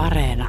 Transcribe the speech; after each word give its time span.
Areena. 0.00 0.48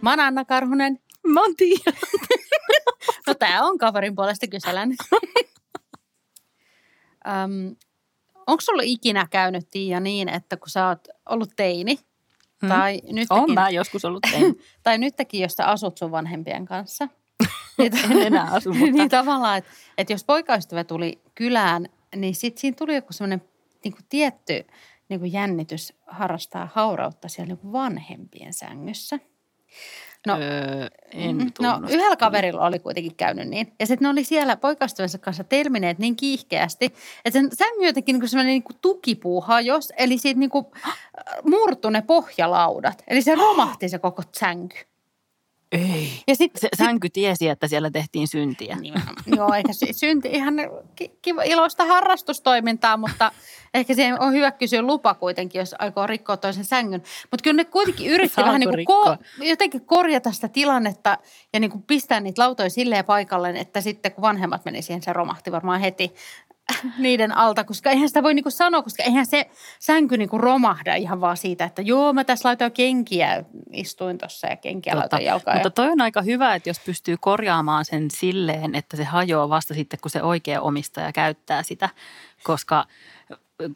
Mä 0.00 0.10
oon 0.10 0.20
Anna 0.20 0.44
Karhunen. 0.44 0.98
Mä 1.26 1.40
oon 1.40 1.56
Tiia. 1.56 1.78
No 3.26 3.34
tää 3.34 3.62
on 3.62 3.78
kaverin 3.78 4.14
puolesta 4.14 4.46
kyselen. 4.46 4.90
Öm, 7.28 7.76
onko 8.46 8.60
sulla 8.60 8.82
ikinä 8.84 9.26
käynyt 9.30 9.70
Tiia 9.70 10.00
niin, 10.00 10.28
että 10.28 10.56
kun 10.56 10.70
sä 10.70 10.88
oot 10.88 11.08
ollut 11.28 11.50
teini, 11.56 11.98
Hmm. 12.62 12.68
tai 12.68 13.00
nytkin, 13.12 13.38
Oon 13.38 13.54
mä 13.54 13.70
joskus 13.70 14.04
ollut 14.04 14.22
tein. 14.32 14.60
tai 14.82 14.98
nytkin, 14.98 15.40
jos 15.40 15.52
sä 15.52 15.66
asut 15.66 15.98
sun 15.98 16.10
vanhempien 16.10 16.64
kanssa, 16.66 17.08
niin, 17.78 17.92
En 18.04 18.22
enää 18.22 18.44
asu, 18.50 18.74
mutta 18.74 18.92
niin 18.92 19.08
tavallaan, 19.08 19.58
että, 19.58 19.70
että 19.98 20.12
jos 20.12 20.24
poikaystävä 20.24 20.84
tuli 20.84 21.20
kylään, 21.34 21.88
niin 22.16 22.34
sitten 22.34 22.60
siinä 22.60 22.76
tuli 22.78 22.94
joku 22.94 23.12
semmoinen 23.12 23.42
niin 23.84 23.94
tietty 24.08 24.66
niin 25.08 25.20
kuin 25.20 25.32
jännitys 25.32 25.92
harrastaa 26.06 26.68
haurautta 26.74 27.28
siellä 27.28 27.48
niin 27.48 27.58
kuin 27.58 27.72
vanhempien 27.72 28.54
sängyssä. 28.54 29.18
No, 30.26 30.38
öö, 30.40 30.86
en 31.12 31.36
Mm, 31.36 31.50
No 31.60 31.80
yhdellä 31.88 32.16
kaverilla 32.16 32.66
oli 32.66 32.78
kuitenkin 32.78 33.14
käynyt 33.16 33.48
niin. 33.48 33.72
Ja 33.80 33.86
sitten 33.86 34.06
ne 34.06 34.10
oli 34.10 34.24
siellä 34.24 34.56
poikaystävänsä 34.56 35.18
kanssa 35.18 35.44
telmineet 35.44 35.98
niin 35.98 36.16
kiihkeästi, 36.16 36.84
että 37.24 37.40
sen 37.40 37.48
sängy 37.58 37.86
jotenkin 37.86 38.18
niin 38.18 38.28
sellainen 38.28 38.50
niin 38.52 38.78
tukipuu 38.80 39.40
hajosi. 39.40 39.92
Eli 39.96 40.18
siitä 40.18 40.40
niin 40.40 40.50
kuin 40.50 40.66
murtui 41.44 41.92
ne 41.92 42.02
pohjalaudat. 42.02 43.02
Eli 43.08 43.22
se 43.22 43.34
romahti 43.34 43.88
se 43.88 43.98
koko 43.98 44.22
sänky. 44.38 44.89
Ei. 45.72 46.10
Ja 46.26 46.34
sit, 46.36 46.52
Se 46.56 46.68
sänky 46.78 47.10
tiesi, 47.10 47.48
että 47.48 47.68
siellä 47.68 47.90
tehtiin 47.90 48.28
syntiä. 48.28 48.76
Nimenomaan. 48.76 49.24
Joo, 49.26 49.54
eikä 49.54 49.72
se 49.72 49.86
synti 49.92 50.28
ihan 50.28 50.54
ki- 50.94 51.10
kiva, 51.22 51.42
iloista 51.42 51.84
harrastustoimintaa, 51.84 52.96
mutta 52.96 53.32
ehkä 53.74 53.94
siihen 53.94 54.20
on 54.20 54.32
hyvä 54.32 54.50
kysyä 54.50 54.82
lupa 54.82 55.14
kuitenkin, 55.14 55.58
jos 55.58 55.74
aikoo 55.78 56.06
rikkoa 56.06 56.36
toisen 56.36 56.64
sängyn. 56.64 57.02
Mutta 57.30 57.42
kyllä 57.42 57.56
ne 57.56 57.64
kuitenkin 57.64 58.10
yritti 58.14 58.40
vähän 58.42 58.60
niin 58.60 58.86
kuin 58.86 59.16
ko- 59.18 59.44
jotenkin 59.46 59.86
korjata 59.86 60.32
sitä 60.32 60.48
tilannetta 60.48 61.18
ja 61.52 61.60
niin 61.60 61.70
kuin 61.70 61.82
pistää 61.82 62.20
niitä 62.20 62.42
lautoja 62.42 62.70
silleen 62.70 63.04
paikalleen, 63.04 63.56
että 63.56 63.80
sitten 63.80 64.12
kun 64.12 64.22
vanhemmat 64.22 64.64
meni 64.64 64.82
siihen, 64.82 65.02
se 65.02 65.12
romahti 65.12 65.52
varmaan 65.52 65.80
heti 65.80 66.14
niiden 66.98 67.36
alta, 67.36 67.64
koska 67.64 67.90
eihän 67.90 68.08
sitä 68.08 68.22
voi 68.22 68.34
niinku 68.34 68.50
sanoa, 68.50 68.82
koska 68.82 69.02
eihän 69.02 69.26
se 69.26 69.50
sänky 69.78 70.16
niinku 70.16 70.38
romahda 70.38 70.94
ihan 70.94 71.20
vaan 71.20 71.36
siitä, 71.36 71.64
että 71.64 71.82
joo, 71.82 72.12
mä 72.12 72.24
tässä 72.24 72.48
laitoin 72.48 72.72
kenkiä, 72.72 73.44
istuin 73.72 74.18
tuossa 74.18 74.46
ja 74.46 74.56
kenkiä 74.56 74.92
Totta. 74.92 75.00
laitoin 75.00 75.24
jalkaan. 75.24 75.56
Mutta 75.56 75.70
toi 75.70 75.88
on 75.88 76.00
aika 76.00 76.22
hyvä, 76.22 76.54
että 76.54 76.68
jos 76.68 76.80
pystyy 76.80 77.16
korjaamaan 77.20 77.84
sen 77.84 78.10
silleen, 78.10 78.74
että 78.74 78.96
se 78.96 79.04
hajoaa 79.04 79.48
vasta 79.48 79.74
sitten, 79.74 79.98
kun 80.02 80.10
se 80.10 80.22
oikea 80.22 80.60
omistaja 80.60 81.12
käyttää 81.12 81.62
sitä. 81.62 81.88
Koska 82.42 82.84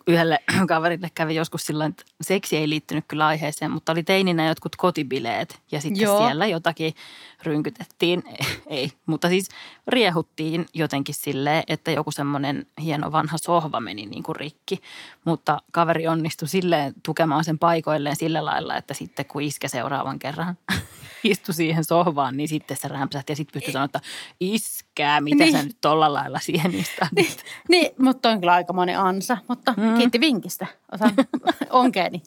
yhdelle 0.06 0.38
kaverille 0.68 1.10
kävi 1.14 1.34
joskus 1.34 1.66
sillä 1.66 1.84
että 1.86 2.04
seksi 2.20 2.56
ei 2.56 2.68
liittynyt 2.68 3.04
kyllä 3.08 3.26
aiheeseen, 3.26 3.70
mutta 3.70 3.92
oli 3.92 4.02
teininä 4.02 4.48
jotkut 4.48 4.76
kotibileet 4.76 5.60
ja 5.72 5.80
sitten 5.80 6.02
Joo. 6.02 6.18
siellä 6.18 6.46
jotakin 6.46 6.94
rynkytettiin. 7.42 8.22
Ei, 8.66 8.92
mutta 9.06 9.28
siis 9.28 9.48
riehuttiin 9.86 10.66
jotenkin 10.74 11.14
silleen, 11.14 11.62
että 11.68 11.90
joku 11.90 12.10
semmoinen 12.10 12.66
hieno 12.82 13.12
vanha 13.12 13.38
sohva 13.38 13.80
meni 13.80 14.06
niin 14.06 14.22
kuin 14.22 14.36
rikki. 14.36 14.80
Mutta 15.24 15.62
kaveri 15.72 16.06
onnistui 16.08 16.48
silleen 16.48 16.94
tukemaan 17.02 17.44
sen 17.44 17.58
paikoilleen 17.58 18.16
sillä 18.16 18.44
lailla, 18.44 18.76
että 18.76 18.94
sitten 18.94 19.24
kun 19.24 19.42
iske 19.42 19.68
seuraavan 19.68 20.18
kerran 20.18 20.58
istui 21.24 21.54
siihen 21.54 21.84
sohvaan, 21.84 22.36
niin 22.36 22.48
sitten 22.48 22.76
se 22.76 22.88
rämpsähti 22.88 23.32
ja 23.32 23.36
sitten 23.36 23.52
pystyi 23.52 23.72
sanoa, 23.72 23.84
että 23.84 24.00
iskää, 24.40 25.20
mitä 25.20 25.44
Niin. 25.44 25.52
sä 25.52 25.62
nyt 25.62 25.76
tolla 25.80 26.12
lailla 26.12 26.38
siihen 26.38 26.74
istahdat. 26.74 27.44
Niin, 27.68 27.90
mutta 27.98 28.28
on 28.30 28.40
kyllä 28.40 28.52
aika 28.52 28.72
moni 28.72 28.94
ansa, 28.94 29.36
mutta 29.48 29.73
mm. 29.76 29.94
kiitti 29.98 30.20
vinkistä. 30.20 30.66
Otan 30.92 31.12
onkeeni. 31.70 32.22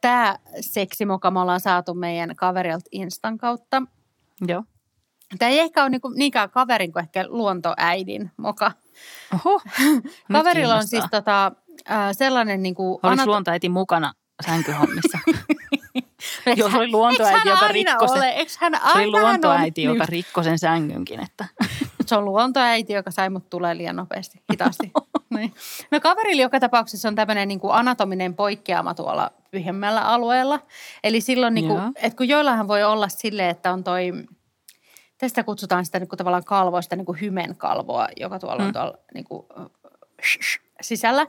Tämä 0.00 0.36
seksimoka 0.60 1.30
me 1.30 1.40
ollaan 1.40 1.60
saatu 1.60 1.94
meidän 1.94 2.36
kaverilta 2.36 2.88
Instan 2.92 3.38
kautta. 3.38 3.82
Joo. 4.46 4.64
Tämä 5.38 5.48
ei 5.48 5.58
ehkä 5.60 5.82
ole 5.82 5.90
niinku 5.90 6.08
niinkään 6.08 6.50
kaverin 6.50 6.92
kuin 6.92 7.02
ehkä 7.02 7.24
luontoäidin 7.28 8.30
moka. 8.36 8.72
Oho, 9.34 9.60
Kaverilla 10.32 10.74
on 10.74 10.86
siis 10.86 11.04
tota, 11.10 11.52
äh, 11.90 12.08
sellainen 12.12 12.62
niinku... 12.62 13.00
Oliko 13.02 13.08
anato- 13.08 13.26
luontoäiti 13.26 13.68
mukana 13.68 14.12
sänkyhommissa? 14.46 15.18
Se 16.44 16.64
oli 16.76 16.90
luontoäiti, 16.92 17.48
joka 17.48 17.68
rikkoi 17.68 18.08
sen- 18.08 18.46
Se 18.92 18.98
oli 18.98 19.10
luontoäiti, 19.10 19.82
joka 19.82 20.06
rikkoi 20.08 20.44
sen 20.44 20.58
sängynkin. 20.58 21.20
Että. 21.20 21.46
Se 22.06 22.16
on 22.16 22.24
luontoäiti, 22.24 22.92
joka 22.92 23.10
sai 23.10 23.30
mut 23.30 23.50
tulee 23.50 23.76
liian 23.76 23.96
nopeasti, 23.96 24.42
hitaasti. 24.52 24.92
niin. 25.36 25.54
No 25.90 26.00
kaverilla 26.00 26.42
joka 26.42 26.60
tapauksessa 26.60 27.08
on 27.08 27.14
tämmöinen 27.14 27.48
niin 27.48 27.60
kuin 27.60 27.72
anatominen 27.74 28.34
poikkeama 28.34 28.94
tuolla 28.94 29.30
pyhemmällä 29.50 30.00
alueella. 30.00 30.60
Eli 31.04 31.20
silloin, 31.20 31.54
niin 31.54 31.68
kuin, 31.68 31.80
että 31.96 32.16
kun 32.16 32.28
joillahan 32.28 32.68
voi 32.68 32.82
olla 32.84 33.08
silleen, 33.08 33.50
että 33.50 33.72
on 33.72 33.84
toi, 33.84 34.12
tästä 35.18 35.44
kutsutaan 35.44 35.84
sitä 35.84 35.98
niin 35.98 36.08
kuin 36.08 36.18
tavallaan 36.18 36.44
kalvoa, 36.44 36.82
sitä 36.82 36.96
niin 36.96 37.06
kuin 37.06 37.20
hymenkalvoa, 37.20 38.08
joka 38.16 38.38
tuolla 38.38 38.62
on 38.62 38.68
Mm. 38.68 38.72
tuolla 38.72 38.98
niin 39.14 39.24
kuin, 39.24 39.46
sisällä. 40.80 41.26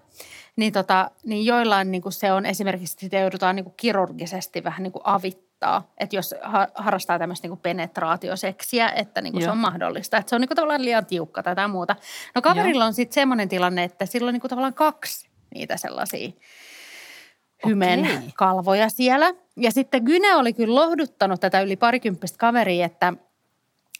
Niin, 0.55 0.73
tota, 0.73 1.11
niin 1.25 1.45
joillain 1.45 1.91
niin 1.91 2.01
kuin 2.01 2.13
se 2.13 2.31
on 2.31 2.45
esimerkiksi, 2.45 2.95
sitä 2.99 3.17
joudutaan 3.19 3.55
niin 3.55 3.63
kuin 3.63 3.73
kirurgisesti 3.77 4.63
vähän 4.63 4.83
niin 4.83 4.93
kuin 4.93 5.01
avittaa. 5.05 5.52
Että 5.97 6.15
jos 6.15 6.35
ha- 6.41 6.67
harrastaa 6.75 7.19
tämmöistä 7.19 7.45
niin 7.45 7.51
kuin 7.51 7.61
penetraatioseksiä, 7.61 8.89
että 8.89 9.21
niin 9.21 9.33
kuin 9.33 9.41
se 9.41 9.45
Joo. 9.45 9.51
on 9.51 9.57
mahdollista. 9.57 10.17
Että 10.17 10.29
se 10.29 10.35
on 10.35 10.41
niin 10.41 10.49
kuin 10.49 10.55
tavallaan 10.55 10.85
liian 10.85 11.05
tiukka 11.05 11.43
tai 11.43 11.51
jotain 11.51 11.71
muuta. 11.71 11.95
No 12.35 12.41
kaverilla 12.41 12.85
on 12.85 12.93
sitten 12.93 13.13
semmoinen 13.13 13.49
tilanne, 13.49 13.83
että 13.83 14.05
sillä 14.05 14.27
on 14.27 14.33
niin 14.33 14.41
kuin 14.41 14.49
tavallaan 14.49 14.73
kaksi 14.73 15.29
niitä 15.55 15.77
sellaisia 15.77 16.31
hymen 17.65 17.99
Okei. 17.99 18.17
kalvoja 18.35 18.89
siellä. 18.89 19.33
Ja 19.57 19.71
sitten 19.71 20.03
Gyne 20.03 20.35
oli 20.35 20.53
kyllä 20.53 20.75
lohduttanut 20.75 21.41
tätä 21.41 21.61
yli 21.61 21.75
parikymppistä 21.75 22.37
kaveria, 22.37 22.85
että, 22.85 23.13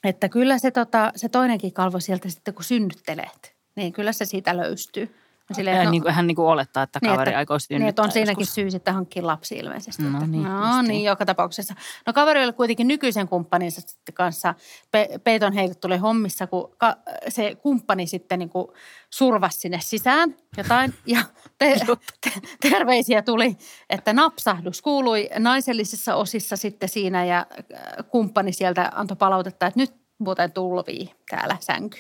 että 0.03 0.29
kyllä 0.29 0.57
se, 0.57 0.71
tota, 0.71 1.11
se 1.15 1.29
toinenkin 1.29 1.73
kalvo 1.73 1.99
sieltä 1.99 2.29
sitten 2.29 2.53
kun 2.53 2.63
synnytteleet, 2.63 3.55
niin 3.75 3.93
kyllä 3.93 4.11
se 4.13 4.25
siitä 4.25 4.57
löystyy. 4.57 5.15
Silleen, 5.51 5.77
Ja 5.77 5.83
no- 5.83 5.91
niin 5.91 6.01
kuin, 6.03 6.13
hän 6.13 6.27
niin 6.27 6.35
kuin 6.35 6.45
olettaa, 6.45 6.83
että 6.83 6.99
niin, 7.01 7.11
kaveri 7.11 7.29
että- 7.31 7.37
aikoo 7.37 7.55
Niin, 7.55 7.61
synnyttää 7.61 7.89
että 7.89 8.01
on 8.01 8.11
siinäkin 8.11 8.41
joskus. 8.41 8.55
syy 8.55 8.71
sitten 8.71 8.93
hankkia 8.93 9.27
lapsi 9.27 9.55
ilmeisesti. 9.55 10.03
No 10.03 10.09
että, 10.17 10.27
niin, 10.27 10.43
no 10.43 10.81
niin, 10.81 11.03
joka 11.03 11.25
tapauksessa. 11.25 11.73
No 12.07 12.13
kaveri 12.13 12.43
oli 12.43 12.53
kuitenkin 12.53 12.87
nykyisen 12.87 13.27
kumppaninsa 13.27 13.81
sitten 13.81 14.13
kanssa. 14.15 14.55
Pe- 14.91 15.09
Peiton 15.23 15.53
tuli 15.81 15.97
hommissa, 15.97 16.47
kun 16.47 16.75
ka- 16.77 16.95
se 17.29 17.55
kumppani 17.55 18.07
sitten 18.07 18.39
niin 18.39 18.49
kuin 18.49 18.67
survasi 19.09 19.57
sinne 19.59 19.79
sisään 19.81 20.35
jotain. 20.57 20.93
Ja 21.05 21.19
te- 21.57 21.75
te- 22.23 22.69
terveisiä 22.69 23.21
tuli, 23.21 23.57
että 23.89 24.13
napsahdus 24.13 24.81
kuului 24.81 25.29
naisellisissa 25.39 26.15
osissa 26.15 26.55
sitten 26.57 26.89
siinä 26.89 27.25
ja 27.25 27.45
äh, 27.73 28.05
kumppani 28.11 28.53
sieltä 28.53 28.91
antoi 28.95 29.17
palautetta, 29.17 29.65
että 29.67 29.79
nyt 29.79 29.93
muuten 30.19 30.51
tulvii 30.51 31.11
täällä 31.29 31.57
sänky. 31.59 31.97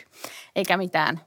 Eikä 0.55 0.77
mitään 0.77 1.21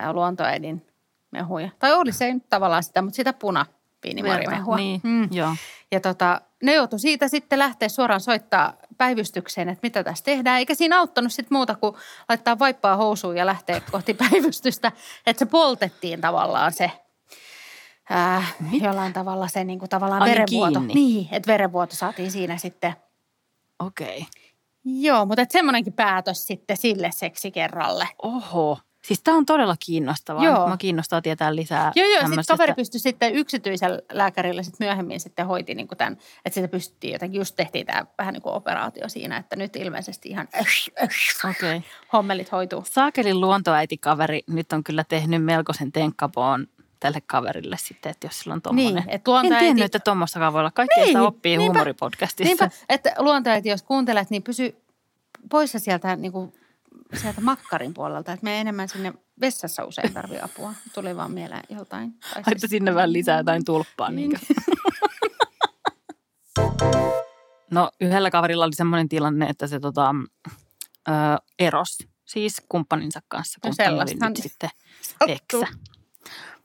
äh, 0.00 0.10
luontoäidin 0.12 0.86
mehuja. 1.30 1.68
Tai 1.78 1.92
oli 1.92 2.12
se 2.12 2.34
nyt 2.34 2.48
tavallaan 2.48 2.82
sitä, 2.82 3.02
mutta 3.02 3.16
sitä 3.16 3.32
puna 3.32 3.66
viinimarimehua. 4.04 4.76
Niin, 4.76 5.00
Mm. 5.04 5.28
joo. 5.32 5.54
Ja 5.92 6.00
tota, 6.00 6.40
ne 6.62 6.74
joutui 6.74 6.98
siitä 6.98 7.28
sitten 7.28 7.58
lähteä 7.58 7.88
suoraan 7.88 8.20
soittaa 8.20 8.72
päivystykseen, 8.98 9.68
että 9.68 9.80
mitä 9.82 10.04
tässä 10.04 10.24
tehdään. 10.24 10.58
Eikä 10.58 10.74
siinä 10.74 10.98
auttanut 10.98 11.32
sitten 11.32 11.56
muuta 11.56 11.74
kuin 11.74 11.96
laittaa 12.28 12.58
vaippaa 12.58 12.96
housuun 12.96 13.36
ja 13.36 13.46
lähteä 13.46 13.80
kohti 13.92 14.14
päivystystä. 14.14 14.92
Että 15.26 15.38
se 15.38 15.46
poltettiin 15.46 16.20
tavallaan 16.20 16.72
se, 16.72 16.90
ää, 18.10 18.42
jollain 18.82 19.12
tavalla 19.12 19.48
se 19.48 19.64
niin 19.64 19.78
kuin 19.78 19.88
tavallaan 19.88 20.22
Ai 20.22 20.28
niin, 20.28 20.34
verenvuoto. 20.38 20.78
kiinni. 20.80 20.94
Niin, 20.94 21.28
että 21.32 21.52
verenvuoto 21.52 21.96
saatiin 21.96 22.30
siinä 22.30 22.56
sitten. 22.56 22.94
Okei. 23.78 24.16
Okay. 24.18 24.28
Joo, 24.84 25.26
mutta 25.26 25.42
semmoinenkin 25.50 25.92
päätös 25.92 26.46
sitten 26.46 26.76
sille 26.76 27.10
seksikerralle. 27.12 28.08
Oho. 28.22 28.78
Siis 29.04 29.20
tämä 29.22 29.36
on 29.36 29.46
todella 29.46 29.76
kiinnostavaa. 29.86 30.44
Joo. 30.44 30.68
Mä 30.68 30.76
kiinnostaa 30.76 31.22
tietää 31.22 31.54
lisää 31.56 31.92
Joo, 31.96 32.06
joo. 32.08 32.20
Sitten 32.20 32.44
kaveri 32.48 32.74
pystyi 32.74 33.00
sitten 33.00 33.34
yksityisellä 33.34 33.98
lääkärillä 34.12 34.62
sitten 34.62 34.86
myöhemmin 34.86 35.20
sitten 35.20 35.46
hoiti 35.46 35.74
niin 35.74 35.88
kuin 35.88 35.98
tämän, 35.98 36.12
että 36.44 36.54
sitä 36.54 36.68
pystyttiin 36.68 37.12
jotenkin, 37.12 37.38
just 37.38 37.56
tehtiin 37.56 37.86
tämä 37.86 38.06
vähän 38.18 38.34
niin 38.34 38.42
kuin 38.42 38.54
operaatio 38.54 39.08
siinä, 39.08 39.36
että 39.36 39.56
nyt 39.56 39.76
ilmeisesti 39.76 40.28
ihan. 40.28 40.48
Okay. 41.50 41.80
hommelit 42.12 42.52
hoituu. 42.52 42.84
Saakelin 42.86 43.40
luontoäitikaveri 43.40 44.42
nyt 44.46 44.72
on 44.72 44.84
kyllä 44.84 45.04
tehnyt 45.04 45.44
melkoisen 45.44 45.92
tenkkapoon 45.92 46.66
tälle 47.00 47.20
kaverille 47.26 47.76
sitten, 47.78 48.10
että 48.10 48.26
jos 48.26 48.38
sillä 48.40 48.54
on 48.54 48.62
tommonen. 48.62 48.94
Niin, 48.94 49.04
että 49.10 49.30
En 49.30 49.34
luontoäiti- 49.34 49.58
tiennyt, 49.64 49.84
että 49.84 49.98
tuommoistakaan 49.98 50.52
voi 50.52 50.60
olla. 50.60 50.70
Kaikkea 50.70 50.96
Niin, 51.04 51.06
sitä 51.08 51.22
oppii 51.22 51.56
niinpä. 51.56 51.72
huumoripodcastissa. 51.72 52.44
Niinpä, 52.44 52.70
että 52.88 53.14
luontoäiti, 53.18 53.68
jos 53.68 53.82
kuuntelet, 53.82 54.30
niin 54.30 54.42
pysy 54.42 54.82
poissa 55.50 55.78
sieltä, 55.78 56.16
niin 56.16 56.32
kuin, 56.32 56.52
sieltä 57.14 57.40
makkarin 57.40 57.94
puolelta, 57.94 58.32
että 58.32 58.44
me 58.44 58.60
enemmän 58.60 58.88
sinne 58.88 59.12
vessassa 59.40 59.84
usein 59.84 60.14
tarvii 60.14 60.40
apua. 60.42 60.74
Tuli 60.94 61.16
vaan 61.16 61.32
mieleen 61.32 61.62
joltain. 61.68 62.12
Tai 62.34 62.42
Laita 62.46 62.68
sinne 62.68 62.94
vähän 62.94 63.12
lisää 63.12 63.38
jotain 63.38 63.64
tulppaa. 63.64 64.10
Niin. 64.10 64.40
No 67.70 67.90
yhdellä 68.00 68.30
kaverilla 68.30 68.64
oli 68.64 68.74
semmoinen 68.74 69.08
tilanne, 69.08 69.46
että 69.46 69.66
se 69.66 69.80
tota, 69.80 70.14
ö, 71.08 71.12
eros 71.58 71.98
siis 72.24 72.62
kumppaninsa 72.68 73.20
kanssa. 73.28 73.58
No 73.64 74.28
nyt 74.28 74.36
sitten 74.36 74.70
eksä. 75.28 75.66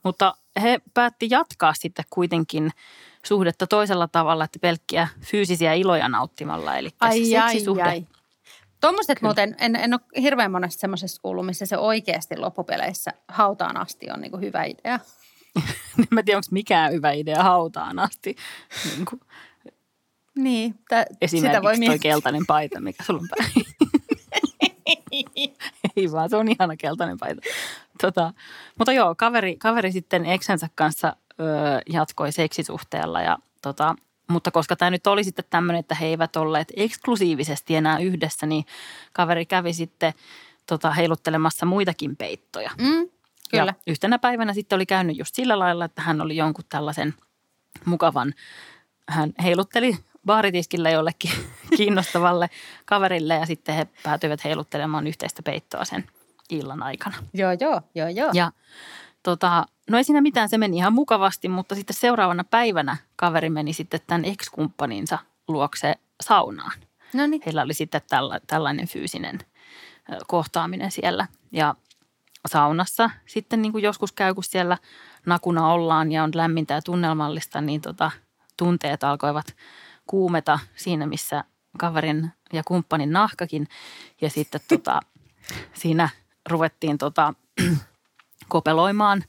Mutta 0.02 0.34
he 0.62 0.80
päätti 0.94 1.26
jatkaa 1.30 1.74
sitten 1.74 2.04
kuitenkin 2.10 2.70
suhdetta 3.26 3.66
toisella 3.66 4.08
tavalla, 4.08 4.44
että 4.44 4.58
pelkkiä 4.58 5.08
fyysisiä 5.20 5.74
iloja 5.74 6.08
nauttimalla. 6.08 6.76
Eli 6.76 6.90
Ai, 7.00 7.24
se 7.24 7.38
ai, 7.38 7.54
ai. 7.84 8.06
Tuommoiset 8.80 9.22
muuten, 9.22 9.56
en, 9.58 9.76
en 9.76 9.94
ole 9.94 10.00
hirveän 10.22 10.50
monesta 10.52 10.80
semmoisesta 10.80 11.20
kuullut, 11.22 11.46
missä 11.46 11.66
se 11.66 11.78
oikeasti 11.78 12.36
loppupeleissä 12.36 13.12
hautaan 13.28 13.76
asti 13.76 14.10
on 14.10 14.20
niin 14.20 14.40
hyvä 14.40 14.64
idea. 14.64 14.98
En 15.98 16.06
mä 16.10 16.22
tiedä, 16.22 16.38
onko 16.38 16.48
mikään 16.50 16.92
hyvä 16.92 17.12
idea 17.12 17.42
hautaan 17.42 17.98
asti. 17.98 18.36
Niin 18.84 19.06
kuin 19.06 19.20
Niin, 20.34 20.74
tä, 20.88 21.06
sitä 21.06 21.16
voi 21.16 21.18
esimerkiksi 21.20 21.62
toi 21.62 21.76
miettiä. 21.78 21.98
keltainen 22.10 22.46
paita, 22.46 22.80
mikä 22.80 23.04
sulla 23.04 23.20
on 23.20 23.28
päällä. 23.38 23.66
Ei 25.96 26.12
vaan, 26.12 26.30
se 26.30 26.36
on 26.36 26.48
ihana 26.48 26.76
keltainen 26.76 27.18
paita. 27.18 27.40
Tota, 28.02 28.32
mutta 28.78 28.92
joo, 28.92 29.14
kaveri, 29.14 29.56
kaveri 29.56 29.92
sitten 29.92 30.26
eksänsä 30.26 30.68
kanssa 30.74 31.16
ö, 31.40 31.44
jatkoi 31.92 32.32
seksisuhteella 32.32 33.22
ja 33.22 33.38
tota, 33.62 33.94
mutta 34.28 34.50
koska 34.50 34.76
tämä 34.76 34.90
nyt 34.90 35.06
oli 35.06 35.24
sitten 35.24 35.44
tämmöinen, 35.50 35.80
että 35.80 35.94
he 35.94 36.06
eivät 36.06 36.36
olleet 36.36 36.72
eksklusiivisesti 36.76 37.76
enää 37.76 37.98
yhdessä, 37.98 38.46
niin 38.46 38.64
kaveri 39.12 39.46
kävi 39.46 39.72
sitten 39.72 40.12
tota, 40.66 40.90
heiluttelemassa 40.90 41.66
muitakin 41.66 42.16
peittoja. 42.16 42.70
Mm, 42.78 43.08
kyllä. 43.50 43.74
Ja 43.76 43.82
yhtenä 43.86 44.18
päivänä 44.18 44.54
sitten 44.54 44.76
oli 44.76 44.86
käynyt 44.86 45.18
just 45.18 45.34
sillä 45.34 45.58
lailla, 45.58 45.84
että 45.84 46.02
hän 46.02 46.20
oli 46.20 46.36
jonkun 46.36 46.64
tällaisen 46.68 47.14
mukavan, 47.84 48.34
hän 49.08 49.32
heilutteli 49.42 49.96
baaritiskillä 50.26 50.90
jollekin 50.90 51.30
kiinnostavalle 51.76 52.50
kaverille 52.84 53.34
ja 53.34 53.46
sitten 53.46 53.74
he 53.74 53.86
päätyivät 54.02 54.44
heiluttelemaan 54.44 55.06
yhteistä 55.06 55.42
peittoa 55.42 55.84
sen 55.84 56.04
illan 56.50 56.82
aikana. 56.82 57.16
Joo, 57.34 57.52
joo, 57.60 57.80
joo, 57.94 58.08
joo. 58.08 58.30
Ja 58.34 58.52
tota, 59.22 59.66
no 59.90 59.98
ei 59.98 60.04
siinä 60.04 60.20
mitään, 60.20 60.48
se 60.48 60.58
meni 60.58 60.76
ihan 60.76 60.92
mukavasti, 60.92 61.48
mutta 61.48 61.74
sitten 61.74 61.96
seuraavana 61.96 62.44
päivänä 62.44 62.96
kaveri 63.16 63.50
meni 63.50 63.72
sitten 63.72 64.00
tämän 64.06 64.24
ex-kumppaninsa 64.24 65.18
luokse 65.48 65.94
saunaan. 66.20 66.72
No 67.12 67.26
niin. 67.26 67.42
Heillä 67.46 67.62
oli 67.62 67.74
sitten 67.74 68.00
tälla, 68.08 68.40
tällainen 68.46 68.88
fyysinen 68.88 69.38
kohtaaminen 70.26 70.90
siellä. 70.90 71.26
Ja 71.52 71.74
saunassa 72.48 73.10
sitten 73.26 73.62
niin 73.62 73.72
kuin 73.72 73.84
joskus 73.84 74.12
käy, 74.12 74.34
kun 74.34 74.44
siellä 74.44 74.78
nakuna 75.26 75.72
ollaan 75.72 76.12
ja 76.12 76.24
on 76.24 76.30
lämmintä 76.34 76.74
ja 76.74 76.82
tunnelmallista, 76.82 77.60
niin 77.60 77.80
tota, 77.80 78.10
tunteet 78.56 79.04
alkoivat 79.04 79.56
kuumeta 80.06 80.58
siinä, 80.76 81.06
missä 81.06 81.44
kaverin 81.78 82.32
ja 82.52 82.62
kumppanin 82.66 83.12
nahkakin. 83.12 83.68
Ja 84.20 84.30
sitten 84.30 84.60
tota, 84.68 85.00
siinä 85.80 86.08
ruvettiin 86.48 86.98
tota, 86.98 87.34
kopeloimaan 88.48 89.24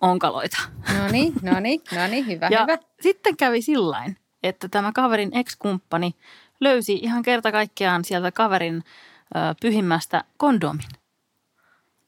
onkaloita. 0.00 0.56
No 0.98 1.08
niin, 1.12 1.32
no 1.42 1.60
niin, 1.60 1.80
no 1.94 2.06
niin, 2.06 2.26
hyvä, 2.26 2.48
Ja 2.50 2.60
hyvä. 2.62 2.78
sitten 3.00 3.36
kävi 3.36 3.62
sillain, 3.62 4.16
että 4.42 4.68
tämä 4.68 4.92
kaverin 4.92 5.30
ex-kumppani 5.36 6.14
löysi 6.60 6.94
ihan 6.94 7.22
kerta 7.22 7.52
kaikkiaan 7.52 8.04
sieltä 8.04 8.32
kaverin 8.32 8.76
ö, 9.36 9.38
pyhimmästä 9.60 10.24
kondomin. 10.36 10.84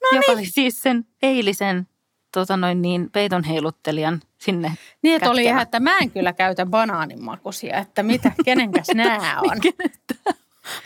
No 0.02 0.16
joka 0.16 0.32
oli 0.32 0.46
siis 0.46 0.82
sen 0.82 1.04
eilisen 1.22 1.88
tota 2.32 2.56
noin 2.56 2.82
niin, 2.82 3.10
peiton 3.10 3.44
heiluttelijan 3.44 4.20
sinne 4.38 4.72
Niin, 5.02 5.16
että 5.16 5.30
oli 5.30 5.44
ihan, 5.44 5.62
että 5.62 5.80
mä 5.80 5.98
en 5.98 6.10
kyllä 6.10 6.32
käytä 6.32 6.66
banaanimakuisia, 6.66 7.76
että 7.78 8.02
mitä, 8.02 8.32
kenenkäs 8.44 8.86
nämä 8.94 9.40
on. 9.40 9.56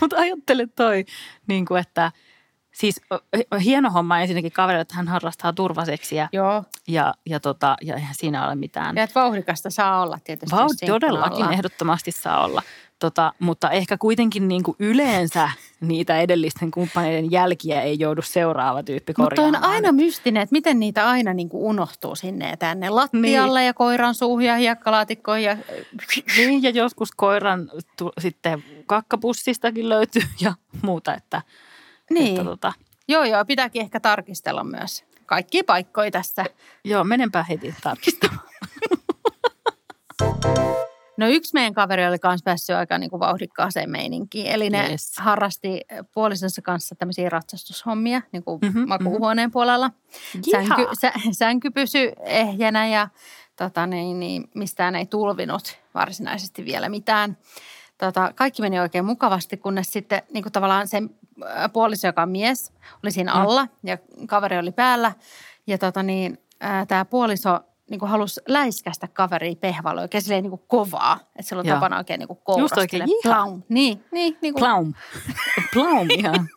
Mutta 0.00 0.16
ajattele 0.16 0.66
toi, 0.76 1.04
niin 1.46 1.66
kuin 1.66 1.80
että 1.80 2.12
siis 2.82 3.00
hieno 3.64 3.90
homma 3.90 4.20
ensinnäkin 4.20 4.52
kaverille, 4.52 4.80
että 4.82 4.94
hän 4.94 5.08
harrastaa 5.08 5.52
turvaseksiä 5.52 6.28
Joo, 6.32 6.64
ja, 6.88 7.14
ja, 7.26 7.40
tota, 7.40 7.76
ja 7.82 7.94
eihän 7.94 8.14
siinä 8.14 8.46
ole 8.46 8.54
mitään. 8.54 8.96
ja 8.96 9.02
että 9.02 9.20
vauhdikasta 9.20 9.70
saa 9.70 10.02
olla 10.02 10.18
tietysti. 10.24 10.56
Vau, 10.56 10.68
todellakin 10.86 11.52
ehdottomasti 11.52 12.12
saa 12.12 12.44
olla. 12.44 12.62
Tota, 12.98 13.32
mutta 13.38 13.70
ehkä 13.70 13.98
kuitenkin 13.98 14.48
niin 14.48 14.62
kuin 14.62 14.76
yleensä 14.78 15.50
niitä 15.80 16.20
edellisten 16.20 16.70
kumppaneiden 16.70 17.30
jälkiä 17.30 17.82
ei 17.82 17.98
joudu 17.98 18.22
seuraava 18.22 18.82
tyyppi 18.82 19.14
Mutta 19.18 19.42
on 19.42 19.48
korjaamaan. 19.48 19.74
aina 19.74 19.92
mystinen, 19.92 20.42
että 20.42 20.52
miten 20.52 20.80
niitä 20.80 21.08
aina 21.08 21.34
niin 21.34 21.48
kuin 21.48 21.62
unohtuu 21.64 22.14
sinne 22.14 22.50
ja 22.50 22.56
tänne 22.56 22.90
lattialle 22.90 23.60
niin. 23.60 23.66
ja 23.66 23.74
koiran 23.74 24.14
suuhun 24.14 24.42
ja 24.42 24.56
hiekkalaatikkoon. 24.56 25.42
Ja... 25.42 25.56
Niin, 26.36 26.62
ja 26.62 26.70
joskus 26.70 27.10
koiran 27.16 27.70
tu- 27.98 28.12
sitten 28.20 28.64
kakkapussistakin 28.86 29.88
löytyy 29.88 30.22
ja 30.40 30.54
muuta, 30.82 31.14
että, 31.14 31.42
Niin. 32.14 32.28
että 32.38 32.44
tota, 32.44 32.72
Joo, 33.08 33.24
joo, 33.24 33.44
pitääkin 33.44 33.82
ehkä 33.82 34.00
tarkistella 34.00 34.64
myös 34.64 35.04
kaikki 35.26 35.62
paikkoja 35.62 36.10
tässä. 36.10 36.44
joo, 36.84 37.04
menenpä 37.04 37.42
heti 37.48 37.74
tarkistamaan. 37.82 38.40
No 41.16 41.28
yksi 41.28 41.50
meidän 41.54 41.74
kaveri 41.74 42.06
oli 42.06 42.16
myös 42.24 42.42
päässyt 42.42 42.76
aika 42.76 42.98
niin 42.98 43.10
kuin 43.10 43.20
vauhdikkaaseen 43.20 43.90
meininkiin. 43.90 44.46
Eli 44.46 44.70
ne 44.70 44.88
Yes. 44.90 45.12
harrasti 45.18 45.80
puolisonsa 46.14 46.62
kanssa 46.62 46.94
tämmöisiä 46.94 47.28
ratsastushommia 47.28 48.22
niin 48.32 48.44
kuin 48.44 48.58
Mhm, 48.62 48.66
mm-hmm, 48.78 48.88
makuuhuoneen 48.88 49.50
puolella. 49.50 49.90
Sänky, 50.50 50.86
sä, 51.00 51.12
sänky 51.32 51.70
pysyi 51.70 52.12
ehjänä 52.24 52.86
ja 52.88 53.08
tota, 53.56 53.86
niin, 53.86 54.20
niin, 54.20 54.44
mistään 54.54 54.96
ei 54.96 55.06
tulvinut 55.06 55.78
varsinaisesti 55.94 56.64
vielä 56.64 56.88
mitään. 56.88 57.36
Tota, 58.02 58.32
kaikki 58.34 58.62
meni 58.62 58.80
oikein 58.80 59.04
mukavasti, 59.04 59.56
kunnes 59.56 59.92
sitten 59.92 60.22
niin 60.32 60.42
kuin 60.42 60.52
tavallaan 60.52 60.88
se 60.88 61.02
puoliso, 61.72 62.06
joka 62.06 62.22
on 62.22 62.28
mies, 62.28 62.72
oli 63.02 63.10
siinä 63.10 63.32
alla 63.32 63.68
ja 63.82 63.98
kaveri 64.26 64.58
oli 64.58 64.72
päällä. 64.72 65.12
Ja 65.66 65.78
tota, 65.78 66.02
niin, 66.02 66.38
tämä 66.88 67.04
puoliso 67.04 67.60
niin 67.90 67.98
kuin 68.00 68.10
halusi 68.10 68.40
läiskästä 68.48 69.08
kaveria 69.08 69.54
pehvalla 69.56 70.00
oikein 70.00 70.22
silleen 70.22 70.42
niin 70.42 70.50
kuin 70.50 70.62
kovaa. 70.66 71.18
Että 71.22 71.42
sillä 71.42 71.60
on 71.60 71.66
Joo. 71.66 71.76
tapana 71.76 71.98
oikein 71.98 72.18
niin 72.18 72.28
kuin 72.28 72.36
Just 72.36 72.44
kourastella. 72.44 72.82
oikein, 72.82 73.02
jihaa. 73.08 73.42
Plaum. 73.44 73.62
Niin, 73.68 74.04
niin, 74.12 74.36
niin 74.42 74.54
kuin, 74.54 74.60
Plaum. 74.60 74.94
Plaum 75.72 76.08
ihan. 76.18 76.48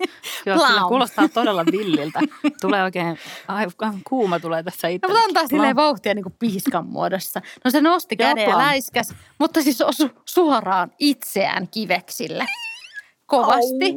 Joo, 0.45 0.57
Plaum. 0.57 0.73
kyllä 0.73 0.87
kuulostaa 0.87 1.27
todella 1.29 1.65
villiltä. 1.65 2.19
Tulee 2.61 2.83
oikein, 2.83 3.17
aivan 3.47 3.99
kuuma 4.09 4.39
tulee 4.39 4.63
tässä 4.63 4.87
itse. 4.87 5.07
No, 5.07 5.13
mutta 5.13 5.25
antaa 5.27 5.47
silleen 5.47 5.75
vauhtia 5.75 6.13
niin 6.13 6.23
kuin 6.23 6.35
piiskan 6.39 6.87
muodossa. 6.87 7.41
No 7.65 7.71
se 7.71 7.81
nosti 7.81 8.15
Joo, 8.19 8.29
käden 8.29 8.49
ja 8.49 8.57
läiskäs, 8.57 9.13
mutta 9.39 9.61
siis 9.61 9.81
osui 9.81 10.09
suoraan 10.25 10.91
itseään 10.99 11.67
kiveksille. 11.67 12.45
Kovasti. 13.25 13.95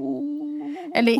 Eli 0.95 1.19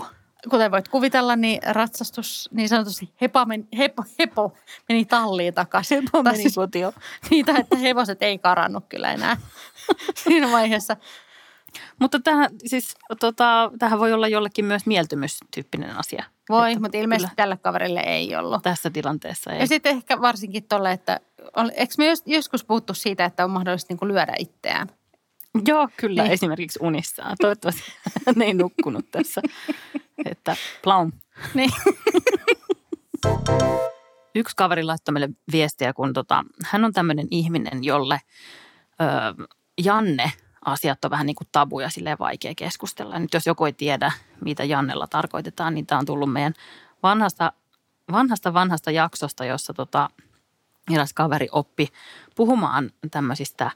kuten 0.51 0.71
voit 0.71 0.89
kuvitella, 0.89 1.37
niin 1.37 1.61
ratsastus 1.67 2.49
niin 2.53 2.69
sanotusti 2.69 3.13
hepa 3.21 3.45
meni, 3.45 3.67
hepo, 3.79 4.05
hepo 4.19 4.57
meni 4.89 5.05
talliin 5.05 5.55
takaisin. 5.55 6.03
Hepo 6.03 6.23
meni 6.23 6.37
siis 6.37 6.55
kotio. 6.55 6.93
niitä, 7.31 7.55
että 7.59 7.77
hevoset 7.77 8.23
ei 8.23 8.39
karannut 8.39 8.85
kyllä 8.89 9.13
enää 9.13 9.37
siinä 10.25 10.51
vaiheessa. 10.51 10.97
Mutta 12.01 12.21
tähän, 12.21 12.51
siis, 12.67 12.95
tota, 13.21 13.71
tähän 13.79 13.99
voi 13.99 14.13
olla 14.13 14.29
jollekin 14.29 14.65
myös 14.65 14.87
mieltymystyyppinen 14.87 15.97
asia. 15.97 16.25
Voi, 16.49 16.73
Että 16.73 16.81
mutta 16.83 16.99
ilmeisesti 16.99 17.27
kyllä 17.29 17.37
tälle 17.37 17.57
kaverille 17.57 18.01
ei 18.01 18.37
ollut. 18.37 18.63
Tässä 18.63 18.91
tilanteessa 18.91 19.53
ei. 19.53 19.61
Ja 19.61 19.67
sitten 19.67 19.97
ehkä 19.97 20.21
varsinkin 20.21 20.65
tolle, 20.65 20.93
että 20.93 21.21
eikö 21.75 21.95
me 21.99 22.07
jos- 22.07 22.23
joskus 22.27 22.65
puhuttu 22.65 22.95
siitä, 22.95 23.25
että 23.25 23.45
on 23.45 23.51
mahdollista 23.51 23.95
niin 23.95 24.09
lyödä 24.09 24.35
itseään? 24.39 24.89
Joo, 25.67 25.89
kyllä, 25.97 26.23
Niin. 26.23 26.33
esimerkiksi 26.33 26.79
unissaan. 26.83 27.37
Toivottavasti 27.41 27.83
hän 28.27 28.43
ei 28.43 28.55
nukkunut 28.55 29.11
tässä. 29.11 29.43
Että 30.25 30.57
plaum. 30.85 31.13
Niin. 31.55 31.71
Yksi 34.35 34.57
kaveri 34.57 34.85
laittoi 34.85 35.13
meille 35.13 35.31
viestiä, 35.53 35.93
kun 35.93 36.13
tota, 36.13 36.45
hän 36.65 36.85
on 36.85 36.93
tämmöinen 36.93 37.29
ihminen, 37.31 37.85
jolle 37.85 38.21
ö, 39.01 39.49
Janne 39.85 40.33
asiat 40.65 41.05
on 41.05 41.11
vähän 41.11 41.27
niin 41.27 41.37
kuin 41.37 41.49
tabuja, 41.53 41.91
silleen 41.91 42.19
vaikea 42.19 42.53
keskustella. 42.57 43.15
Ja 43.15 43.19
nyt 43.21 43.35
jos 43.35 43.47
joku 43.47 43.65
ei 43.65 43.73
tiedä, 43.73 44.13
mitä 44.45 44.65
Jannella 44.65 45.07
tarkoitetaan, 45.07 45.75
niin 45.75 45.87
tämä 45.87 45.99
on 45.99 46.07
tullut 46.07 46.33
meidän 46.33 46.55
vanhasta, 47.03 47.53
vanhasta, 48.13 48.55
vanhasta 48.55 48.91
jaksosta, 48.91 49.45
jossa 49.45 49.75
tota, 49.75 50.11
eräs 50.95 51.13
kaveri 51.13 51.49
oppi 51.53 51.89
puhumaan 52.35 52.91
tämmöisistä 53.11 53.71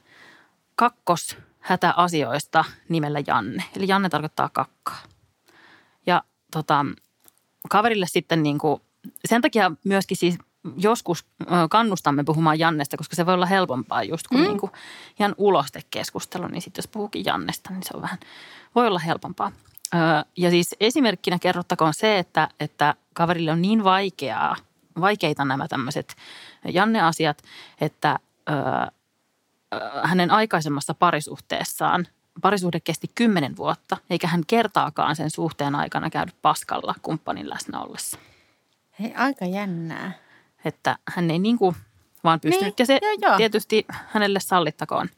kakkoshätäasioista 0.75 2.65
nimellä 2.89 3.19
Janne. 3.27 3.63
Eli 3.75 3.87
Janne 3.87 4.09
tarkoittaa 4.09 4.49
kakkaa. 4.49 5.12
Tota, 6.53 6.85
kaverille 7.69 8.05
sitten 8.07 8.43
niin 8.43 8.57
kuin, 8.57 8.81
sen 9.25 9.41
takia 9.41 9.71
myöskin 9.83 10.17
siis 10.17 10.37
joskus 10.77 11.25
kannustamme 11.69 12.23
puhumaan 12.23 12.59
Jannesta, 12.59 12.97
koska 12.97 13.15
se 13.15 13.25
voi 13.25 13.33
olla 13.33 13.45
helpompaa 13.45 14.03
just 14.03 14.27
kun 14.27 14.39
mm. 14.39 14.43
niin 14.43 14.59
kuin 14.59 14.71
ihan 15.19 15.35
ulostekeskustelu, 15.37 16.47
niin 16.47 16.61
sitten 16.61 16.81
jos 16.81 16.87
puhuukin 16.87 17.25
Jannesta, 17.25 17.69
niin 17.69 17.83
se 17.83 17.89
on 17.93 18.01
vähän, 18.01 18.19
voi 18.75 18.87
olla 18.87 18.99
helpompaa. 18.99 19.51
Ja 20.37 20.49
siis 20.49 20.75
esimerkkinä 20.79 21.39
kerrottakoon 21.39 21.93
se, 21.93 22.19
että, 22.19 22.49
että 22.59 22.95
kaverille 23.13 23.51
on 23.51 23.61
niin 23.61 23.83
vaikeaa, 23.83 24.55
vaikeita 24.99 25.45
nämä 25.45 25.67
tämmöiset 25.67 26.15
Janne-asiat, 26.65 27.43
että 27.81 28.19
ö, 28.49 28.53
hänen 30.03 30.31
aikaisemmassa 30.31 30.93
parisuhteessaan 30.93 32.07
parisuhde 32.41 32.79
kesti 32.79 33.11
kymmenen 33.15 33.57
vuotta, 33.57 33.97
eikä 34.09 34.27
hän 34.27 34.43
kertaakaan 34.47 35.15
sen 35.15 35.29
suhteen 35.29 35.75
aikana 35.75 36.09
käynyt 36.09 36.35
paskalla 36.41 36.95
kumppanin 37.01 37.49
läsnä 37.49 37.81
ollessa. 37.81 38.17
Hei, 38.99 39.13
aika 39.15 39.45
jännää. 39.45 40.11
Että 40.65 40.97
hän 41.07 41.31
ei 41.31 41.39
niin 41.39 41.57
kuin 41.57 41.75
vaan 42.23 42.39
pystynyt. 42.39 42.65
Niin, 42.65 42.75
ja 42.79 42.85
se 42.85 42.99
joo, 43.01 43.29
joo. 43.29 43.37
tietysti 43.37 43.85
hänelle 43.89 44.39
sallittakoon. 44.39 45.09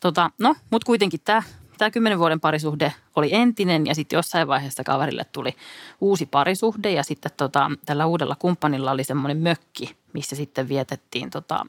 Tota, 0.00 0.30
no, 0.38 0.56
mutta 0.70 0.86
kuitenkin 0.86 1.20
tämä 1.24 1.42
tämä 1.78 1.90
kymmenen 1.90 2.18
vuoden 2.18 2.40
parisuhde 2.40 2.92
oli 3.16 3.34
entinen 3.34 3.86
ja 3.86 3.94
sitten 3.94 4.16
jossain 4.16 4.48
vaiheessa 4.48 4.84
kaverille 4.84 5.24
tuli 5.32 5.56
uusi 6.00 6.26
parisuhde 6.26 6.90
ja 6.90 7.02
sitten 7.02 7.32
tota, 7.36 7.70
tällä 7.86 8.06
uudella 8.06 8.36
kumppanilla 8.38 8.90
oli 8.90 9.04
semmoinen 9.04 9.36
mökki, 9.36 9.96
missä 10.12 10.36
sitten 10.36 10.68
vietettiin 10.68 11.30
tota, 11.30 11.66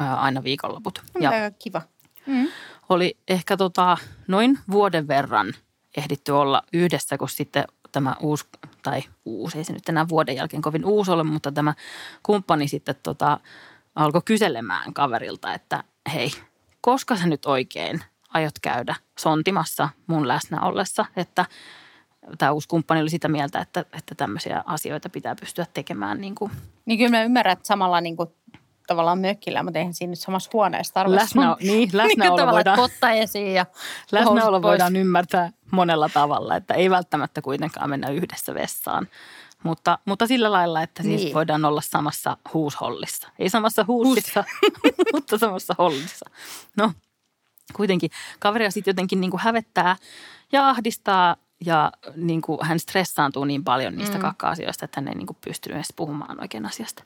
ää, 0.00 0.16
aina 0.16 0.44
viikonloput. 0.44 1.02
Ja, 1.20 1.30
kiva. 1.58 1.82
Mm. 2.26 2.48
Oli 2.92 3.16
ehkä 3.28 3.56
tota, 3.56 3.96
noin 4.28 4.58
vuoden 4.70 5.08
verran 5.08 5.52
ehditty 5.96 6.32
olla 6.32 6.62
yhdessä, 6.72 7.18
kun 7.18 7.28
sitten 7.28 7.64
tämä 7.92 8.16
uusi, 8.20 8.44
tai 8.82 9.02
uusi, 9.24 9.58
ei 9.58 9.64
se 9.64 9.72
nyt 9.72 9.88
enää 9.88 10.08
vuoden 10.08 10.36
jälkeen 10.36 10.62
kovin 10.62 10.84
uusi 10.84 11.10
ole, 11.10 11.22
mutta 11.22 11.52
tämä 11.52 11.74
kumppani 12.22 12.68
sitten 12.68 12.94
tota, 13.02 13.40
alkoi 13.94 14.22
kyselemään 14.24 14.94
kaverilta, 14.94 15.54
että 15.54 15.84
hei, 16.12 16.30
koska 16.80 17.16
sä 17.16 17.26
nyt 17.26 17.46
oikein 17.46 18.00
aiot 18.28 18.58
käydä 18.62 18.94
sontimassa 19.18 19.88
mun 20.06 20.28
läsnä 20.28 20.60
ollessa, 20.60 21.04
että 21.16 21.46
tämä 22.38 22.52
uusi 22.52 22.68
kumppani 22.68 23.00
oli 23.00 23.10
sitä 23.10 23.28
mieltä, 23.28 23.60
että, 23.60 23.80
että 23.80 24.14
tämmöisiä 24.14 24.62
asioita 24.66 25.08
pitää 25.08 25.34
pystyä 25.34 25.66
tekemään 25.74 26.20
niin 26.20 26.34
kuin 26.34 26.50
Niin 26.84 26.98
kyllä 26.98 27.10
mä 27.10 27.22
ymmärrän, 27.22 27.52
että 27.52 27.66
samalla 27.66 28.00
niin 28.00 28.16
kuin, 28.16 28.28
tavallaan 28.92 29.18
mökillä, 29.18 29.62
mutta 29.62 29.78
eihän 29.78 29.94
siinä 29.94 30.10
nyt 30.10 30.18
samassa 30.18 30.50
huoneessa 30.52 30.94
tarvitse. 30.94 31.20
Läsnä- 31.24 31.56
niin, 31.60 31.90
läsnäolo 31.92 32.40
että 32.40 32.52
voidaan- 32.52 32.76
Potta 32.78 33.10
esiin 33.10 33.54
ja 33.54 33.66
Läsnäolo 34.12 34.62
voidaan 34.62 34.96
ymmärtää 34.96 35.50
monella 35.70 36.08
tavalla, 36.08 36.56
että 36.56 36.74
ei 36.74 36.90
välttämättä 36.90 37.42
kuitenkaan 37.42 37.90
mennä 37.90 38.08
yhdessä 38.10 38.54
vessaan. 38.54 39.08
Mutta, 39.62 39.98
mutta 40.04 40.26
sillä 40.26 40.52
lailla, 40.52 40.82
että 40.82 41.02
siis 41.02 41.22
Niin. 41.22 41.34
voidaan 41.34 41.64
olla 41.64 41.80
samassa 41.80 42.36
huushollissa. 42.54 43.28
Ei 43.38 43.48
samassa 43.48 43.84
huusissa, 43.88 44.44
mutta 45.14 45.38
samassa 45.38 45.74
hollissa. 45.78 46.30
No, 46.76 46.92
kuitenkin 47.76 48.10
kaveria 48.38 48.70
sitten 48.70 48.92
jotenkin 48.92 49.20
niin 49.20 49.30
kuin 49.30 49.40
hävettää 49.40 49.96
ja 50.52 50.68
ahdistaa 50.68 51.36
ja 51.66 51.92
niin 52.16 52.42
kuin 52.42 52.58
hän 52.62 52.78
stressaantuu 52.78 53.44
niin 53.44 53.64
paljon 53.64 53.96
niistä 53.96 54.16
mm. 54.16 54.22
kakka-asioista, 54.22 54.84
että 54.84 55.00
hän 55.00 55.08
ei 55.08 55.14
niin 55.14 55.26
kuin 55.26 55.36
pystynyt 55.44 55.76
edes 55.76 55.92
puhumaan 55.96 56.40
oikein 56.40 56.66
asiasta. 56.66 57.04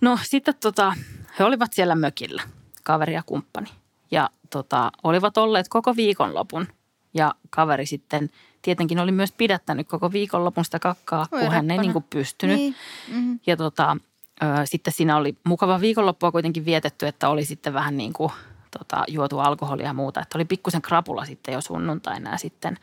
No 0.00 0.18
sitten 0.22 0.54
tota, 0.60 0.92
he 1.38 1.44
olivat 1.44 1.72
siellä 1.72 1.94
mökillä, 1.94 2.42
kaveri 2.82 3.14
ja 3.14 3.22
kumppani. 3.26 3.68
Ja 4.10 4.30
tota, 4.50 4.92
olivat 5.02 5.38
olleet 5.38 5.68
koko 5.68 5.96
viikonlopun. 5.96 6.66
Ja 7.14 7.34
kaveri 7.50 7.86
sitten 7.86 8.30
tietenkin 8.62 8.98
oli 8.98 9.12
myös 9.12 9.32
pidättänyt 9.32 9.88
koko 9.88 10.12
viikonlopun 10.12 10.64
sitä 10.64 10.78
kakkaa, 10.78 11.26
Voi 11.32 11.40
kun 11.40 11.52
hän 11.52 11.70
ei 11.70 11.78
niin 11.78 11.92
kuin 11.92 12.04
pystynyt. 12.10 12.56
Niin. 12.56 12.74
Mm-hmm. 13.08 13.40
Ja 13.46 13.56
tota, 13.56 13.96
ö, 14.42 14.46
sitten 14.64 14.92
siinä 14.92 15.16
oli 15.16 15.36
mukava 15.44 15.80
viikonloppua 15.80 16.32
kuitenkin 16.32 16.64
vietetty, 16.64 17.06
että 17.06 17.28
oli 17.28 17.44
sitten 17.44 17.74
vähän 17.74 17.96
niin 17.96 18.12
kuin 18.12 18.32
tota, 18.78 19.04
juotu 19.08 19.38
alkoholia 19.38 19.86
ja 19.86 19.94
muuta. 19.94 20.20
Että 20.20 20.38
oli 20.38 20.44
pikkusen 20.44 20.82
krapula 20.82 21.24
sitten 21.24 21.54
jo 21.54 21.60
sunnuntaina 21.60 22.30
ja 22.30 22.38
sitten, 22.38 22.78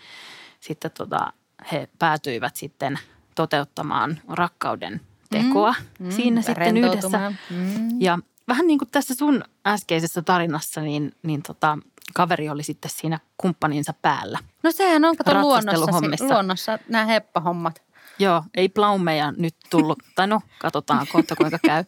sitten 0.59 0.91
tota, 0.91 1.33
he 1.71 1.89
päätyivät 1.99 2.55
sitten 2.55 2.99
toteuttamaan 3.35 4.19
rakkauden 4.27 5.01
tekoa 5.31 5.75
mm, 5.99 6.11
siinä 6.11 6.41
sitten 6.41 6.77
yhdessä. 6.77 7.33
Mm. 7.49 8.01
Ja 8.01 8.19
vähän 8.47 8.67
niin 8.67 8.79
kuin 8.79 8.89
tässä 8.91 9.15
sun 9.15 9.43
äskeisessä 9.67 10.21
tarinassa, 10.21 10.81
niin, 10.81 11.11
niin 11.23 11.43
tota, 11.43 11.77
kaveri 12.13 12.49
oli 12.49 12.63
sitten 12.63 12.91
siinä 12.91 13.19
kumppaninsa 13.37 13.93
päällä. 14.01 14.39
No 14.63 14.71
sehän 14.71 15.05
on, 15.05 15.17
kato 15.17 15.41
luonnossa, 15.41 16.25
luonnossa 16.25 16.79
nämä 16.87 17.05
heppahommat. 17.05 17.81
Joo, 18.19 18.43
ei 18.55 18.69
plaumeja 18.69 19.31
nyt 19.31 19.55
tullut, 19.69 19.99
tai 20.15 20.27
no 20.27 20.41
katsotaan 20.59 21.07
kohta 21.11 21.35
kuinka 21.35 21.59
käy. 21.65 21.83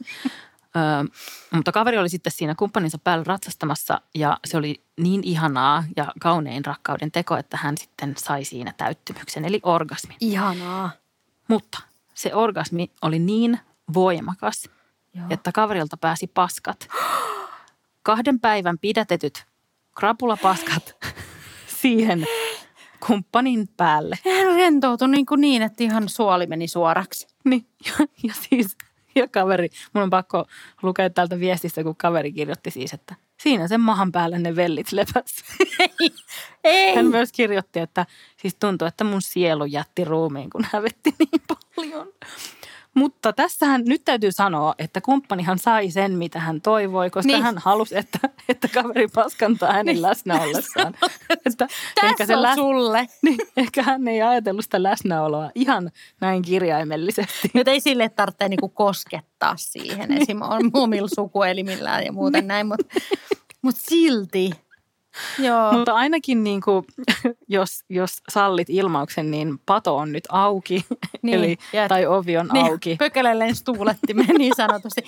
Ö, 0.76 1.12
mutta 1.52 1.72
kaveri 1.72 1.98
oli 1.98 2.10
sitten 2.10 2.32
siinä 2.32 2.56
kumppaninsa 2.56 2.98
päällä 2.98 3.24
ratsastamassa 3.28 4.02
ja 4.16 4.38
se 4.46 4.58
oli 4.58 4.84
niin 5.00 5.24
ihanaa 5.24 5.84
ja 5.98 6.14
kaunein 6.20 6.66
rakkauden 6.66 7.12
teko, 7.12 7.38
että 7.38 7.58
hän 7.58 7.78
sitten 7.78 8.14
sai 8.18 8.44
siinä 8.44 8.74
täyttymyksen, 8.78 9.46
eli 9.46 9.60
orgasmin. 9.64 10.18
Ihanaa. 10.20 10.92
Mutta 11.48 11.80
se 12.14 12.36
orgasmi 12.36 12.92
oli 13.02 13.20
niin 13.20 13.60
voimakas, 13.94 14.70
Joo. 15.14 15.26
että 15.30 15.52
kaverilta 15.52 15.98
pääsi 15.98 16.28
paskat. 16.28 16.88
Kahden 18.04 18.40
päivän 18.40 18.80
pidätetyt 18.80 19.46
krapulapaskat 19.96 20.96
siihen 21.82 22.28
kumppanin 23.08 23.70
päälle. 23.78 24.20
Hän 24.26 24.56
rentoutui 24.56 25.08
niin, 25.08 25.26
kuin 25.26 25.42
niin, 25.42 25.62
että 25.62 25.84
ihan 25.84 26.10
suoli 26.10 26.48
meni 26.48 26.68
suoraksi. 26.68 27.28
Niin, 27.44 27.68
ja, 27.86 28.08
ja 28.24 28.34
siis, 28.34 28.78
ja 29.16 29.28
kaveri, 29.28 29.70
mun 29.94 30.04
on 30.04 30.10
pakko 30.10 30.46
lukea 30.82 31.10
täältä 31.10 31.40
viestistä, 31.40 31.84
kun 31.84 31.96
kaveri 31.96 32.32
kirjoitti 32.32 32.72
siis, 32.72 32.94
että 32.94 33.16
siinä 33.44 33.68
sen 33.68 33.82
mahan 33.82 34.12
päällä 34.12 34.40
ne 34.40 34.56
vellit 34.56 34.92
lepäs. 34.92 35.36
Ei. 36.64 36.96
Hän 36.96 37.06
myös 37.06 37.32
kirjoitti, 37.32 37.80
että 37.80 38.06
siis 38.38 38.56
tuntui, 38.60 38.88
että 38.88 39.04
mun 39.04 39.22
sielu 39.22 39.66
jätti 39.66 40.04
ruumiin, 40.06 40.50
kun 40.50 40.66
hävetti 40.72 41.16
niin 41.20 41.42
paljon. 41.76 42.08
Mutta 42.94 43.34
tässähän 43.34 43.82
nyt 43.86 44.02
täytyy 44.06 44.32
sanoa, 44.32 44.76
että 44.80 45.02
kumppanihan 45.02 45.60
sai 45.60 45.92
sen, 45.92 46.12
mitä 46.12 46.40
hän 46.40 46.62
toivoi, 46.62 47.10
koska 47.10 47.28
Niin. 47.28 47.34
niin. 47.36 47.44
hän 47.44 47.58
halusi, 47.58 47.98
että, 47.98 48.20
että 48.50 48.68
kaveri 48.68 49.08
paskantaa 49.08 49.74
hänen 49.74 50.02
läsnä 50.02 50.42
ollessaan. 50.42 50.94
että 51.46 51.68
ehkä 52.04 52.18
Tässä 52.18 52.38
on 52.38 52.42
lä- 52.42 52.56
sulle. 52.56 53.08
niin, 53.22 53.38
ehkä 53.58 53.84
hän 53.84 54.08
ei 54.08 54.22
ajatellut 54.22 54.66
sitä 54.66 54.84
läsnäoloa 54.84 55.52
ihan 55.56 55.92
näin 56.22 56.42
kirjaimellisesti. 56.42 57.50
Nyt 57.54 57.68
ei 57.68 57.80
sille 57.80 58.10
tarvitse 58.10 58.50
niinku 58.50 58.70
koskettaa 58.70 59.54
siihen. 59.58 60.12
Esim. 60.22 60.42
on 60.42 60.70
omilla 60.74 61.08
sukuelimillään 61.16 62.06
ja 62.06 62.12
muuten 62.12 62.48
näin, 62.48 62.68
mutta 62.68 62.86
mut 63.64 63.76
silti. 63.78 64.50
Joo. 65.40 65.72
Mutta 65.74 65.94
ainakin 65.94 66.44
niin 66.44 66.62
kuin, 66.62 66.86
jos, 67.48 67.84
jos 67.90 68.12
sallit 68.30 68.70
ilmauksen, 68.70 69.32
niin 69.32 69.60
pato 69.66 69.98
on 69.98 70.12
nyt 70.12 70.24
auki, 70.30 70.86
Niin, 70.90 71.10
niin, 71.22 71.36
eli, 71.44 71.58
ja- 71.74 71.88
tai 71.88 72.06
ovi 72.06 72.38
on 72.38 72.50
niin, 72.54 72.66
auki. 72.72 72.96
Pökelellen 73.00 73.56
stuulettimeen 73.56 74.36
niin 74.38 74.54
sanotusti. 74.58 75.02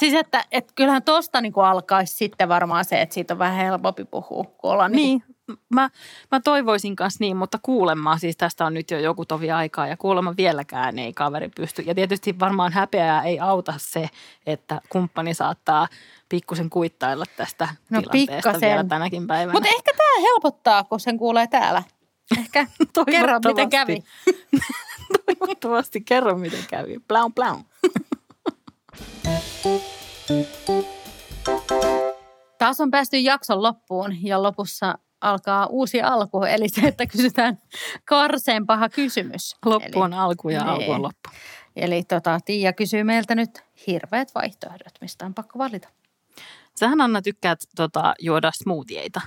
Siis 0.00 0.14
että 0.14 0.44
et 0.50 0.72
kyllähän 0.74 1.02
tosta 1.02 1.40
niinku 1.40 1.60
alkaisi 1.60 2.16
sitten 2.16 2.48
varmaan 2.48 2.84
se, 2.84 3.00
että 3.00 3.14
siitä 3.14 3.34
on 3.34 3.38
vähän 3.38 3.56
helpompi 3.56 4.04
puhua, 4.04 4.44
kun 4.44 4.70
ollaan 4.72 4.92
niinku, 4.92 5.26
Niin, 5.26 5.33
mä, 5.74 5.90
mä 6.30 6.40
toivoisin 6.40 6.96
kanssa 6.96 7.18
niin, 7.20 7.36
mutta 7.36 7.58
kuulemma, 7.62 8.18
siis 8.18 8.36
tästä 8.36 8.66
on 8.66 8.74
nyt 8.74 8.90
jo 8.90 8.98
joku 8.98 9.24
tovi 9.24 9.50
aikaa 9.50 9.86
ja 9.86 9.96
kuulemma 9.96 10.34
vieläkään 10.36 10.98
ei 10.98 11.12
kaveri 11.12 11.48
pysty. 11.56 11.82
Ja 11.82 11.94
tietysti 11.94 12.38
varmaan 12.38 12.72
häpeää 12.72 13.22
ei 13.22 13.40
auta 13.40 13.74
se, 13.76 14.08
että 14.46 14.80
kumppani 14.88 15.34
saattaa 15.34 15.88
pikkusen 16.28 16.70
kuittailla 16.70 17.24
tästä 17.36 17.68
No 17.90 18.00
tilanteesta 18.00 18.32
pikkasen. 18.34 18.60
vielä 18.60 18.84
tänäkin 18.84 19.26
päivänä. 19.26 19.52
Mutta 19.52 19.68
ehkä 19.68 19.92
tämä 19.96 20.20
helpottaa, 20.28 20.84
kun 20.84 21.00
sen 21.00 21.18
kuulee 21.18 21.46
täällä. 21.46 21.82
Ehkä 22.38 22.66
kerro, 23.10 23.40
miten 23.44 23.70
kävi. 23.70 24.02
Toivottavasti 25.38 26.00
kerro, 26.00 26.36
miten 26.36 26.64
kävi. 26.70 26.96
Plaun, 27.08 27.34
plaun. 27.34 27.64
Taas 32.58 32.80
on 32.80 32.90
päästy 32.90 33.18
jakson 33.18 33.62
loppuun 33.62 34.16
ja 34.22 34.42
lopussa 34.42 34.98
alkaa 35.24 35.66
uusi 35.66 36.02
alku, 36.02 36.42
eli 36.42 36.68
se, 36.68 36.80
että 36.80 37.06
kysytään 37.06 37.58
karseen 38.04 38.66
paha 38.66 38.88
kysymys. 38.88 39.56
Loppu 39.66 40.00
on 40.00 40.12
eli, 40.12 40.20
alku 40.20 40.48
ja 40.48 40.62
alku 40.64 40.80
Niin. 40.80 40.94
on 40.94 41.02
loppu. 41.02 41.30
Eli 41.76 42.02
tota, 42.02 42.38
Tiia 42.44 42.72
kysyy 42.72 43.04
meiltä 43.04 43.34
nyt 43.34 43.64
hirveät 43.86 44.34
vaihtoehdot, 44.34 44.92
mistä 45.00 45.26
on 45.26 45.34
pakko 45.34 45.58
valita. 45.58 45.88
Sähän 46.74 47.00
Anna 47.00 47.22
tykkäät 47.22 47.58
tota, 47.76 48.14
juoda 48.20 48.50
smoothieita. 48.54 49.20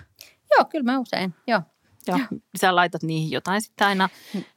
Joo, 0.51 0.65
kyllä 0.65 0.91
mä 0.91 0.99
usein, 0.99 1.35
joo. 1.47 1.61
Ja 2.07 2.19
sä 2.61 2.75
laitat 2.75 3.03
niihin 3.03 3.31
jotain 3.31 3.61
sitten 3.61 3.87
aina 3.87 4.09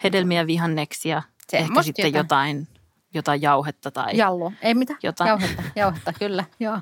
hedelmiä, 0.05 0.47
vihanneksia, 0.47 1.23
ehkä 1.53 1.67
Semmosta 1.67 1.83
sitten 1.87 2.05
jotain. 2.15 2.57
jotain, 2.57 2.69
jotain 3.15 3.43
jauhetta 3.43 3.91
tai... 3.91 4.17
Jallu, 4.17 4.53
ei 4.63 4.75
mitään, 4.75 4.99
Jotain. 5.03 5.29
jauhetta, 5.29 5.63
jauhetta, 5.77 6.13
kyllä, 6.13 6.45
joo. 6.61 6.79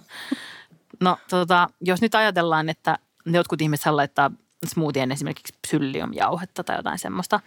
No 1.01 1.19
tota, 1.31 1.69
jos 1.81 2.01
nyt 2.01 2.15
ajatellaan, 2.15 2.69
että 2.69 2.99
jotkut 3.27 3.61
ihmiset 3.63 3.87
laittaa 3.87 4.31
smoothien 4.67 5.13
esimerkiksi 5.13 5.55
psylliumjauhetta 5.67 6.65
tai 6.65 6.77
jotain 6.77 6.99
semmoista, 6.99 7.41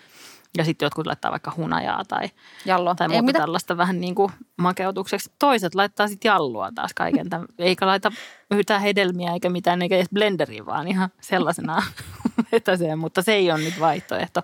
ja 0.57 0.65
sitten 0.65 0.85
jotkut 0.85 1.07
laittaa 1.07 1.31
vaikka 1.31 1.53
hunajaa 1.57 2.05
tai, 2.05 2.29
Jallu, 2.65 2.95
tai 2.95 3.05
ei 3.05 3.09
muuta 3.09 3.25
mitään. 3.25 3.43
tällaista 3.43 3.77
vähän 3.77 4.01
niin 4.01 4.15
kuin 4.15 4.31
makeutukseksi. 4.57 5.31
Toiset 5.39 5.75
laittaa 5.75 6.07
sitten 6.07 6.29
jallua 6.29 6.69
taas 6.75 6.93
kaiken 6.93 7.29
tämän, 7.29 7.47
eikä 7.59 7.87
laita 7.87 8.11
yhtään 8.51 8.81
hedelmiä 8.81 9.33
eikä 9.33 9.49
mitään, 9.49 9.81
eikä 9.81 9.95
edes 9.95 10.09
blenderiin, 10.13 10.65
vaan 10.65 10.87
ihan 10.87 11.09
sellaisena 11.21 11.83
vetäseen, 12.51 12.99
mutta 12.99 13.21
se 13.21 13.33
ei 13.33 13.51
ole 13.51 13.59
nyt 13.59 13.79
vaihtoehto. 13.79 14.41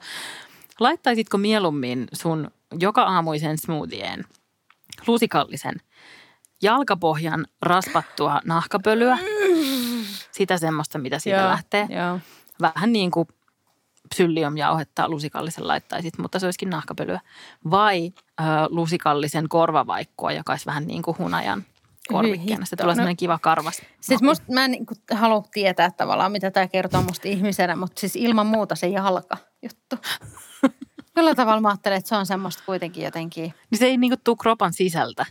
Laittaisitko 0.79 1.37
mieluummin 1.37 2.07
sun 2.13 2.51
joka 2.79 3.03
aamuisen 3.03 3.57
smoothien 3.57 4.25
lusikallisen 5.07 5.75
jalkapohjan 6.61 7.45
raspattua 7.61 8.41
nahkapölyä, 8.45 9.17
sitä 10.31 10.57
semmoista, 10.57 10.97
mitä 10.97 11.19
siitä 11.19 11.39
Joo, 11.39 11.49
lähtee, 11.49 11.87
Joo. 11.89 12.19
Vähän 12.61 12.93
niin 12.93 13.11
kuin 13.11 13.27
psylliumjauhetta 14.09 15.09
lusikallisen 15.09 15.67
laittaisit, 15.67 16.17
mutta 16.17 16.39
se 16.39 16.45
olisikin 16.45 16.69
nahkapölyä. 16.69 17.19
Vai 17.71 18.13
ö, 18.39 18.43
lusikallisen 18.69 19.49
korvavaikkua, 19.49 20.31
joka 20.31 20.53
olisi 20.53 20.65
vähän 20.65 20.87
niin 20.87 21.01
kuin 21.01 21.17
hunajan 21.17 21.65
korvikkeena. 22.07 22.65
Se 22.65 22.75
tulee 22.75 22.91
No- 22.91 22.95
semmoinen 22.95 23.17
kiva 23.17 23.39
karvas. 23.39 23.81
Siis 24.01 24.21
musta, 24.21 24.45
mä 24.53 24.65
en 24.65 24.71
niin 24.71 24.85
halua 25.11 25.43
tietää 25.51 25.91
tavallaan, 25.91 26.31
mitä 26.31 26.51
tämä 26.51 26.67
kertoo 26.67 27.01
musta 27.01 27.27
ihmisenä, 27.27 27.75
mutta 27.75 27.99
siis 27.99 28.15
ilman 28.15 28.47
muuta 28.47 28.75
se 28.75 28.87
jalka 28.87 29.37
juttu. 29.61 29.95
Jollain 31.15 31.35
tavalla 31.35 31.61
mä 31.61 31.69
ajattelen, 31.69 31.97
että 31.97 32.09
se 32.09 32.15
on 32.15 32.25
semmoista 32.25 32.63
kuitenkin 32.65 33.03
jotenkin. 33.03 33.53
Niin 33.71 33.79
se 33.79 33.85
ei 33.85 33.97
niinku 33.97 34.17
tuu 34.23 34.35
kropan 34.35 34.73
sisältä. 34.73 35.25